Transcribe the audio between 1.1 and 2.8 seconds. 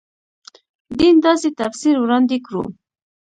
داسې تفسیر وړاندې کړو.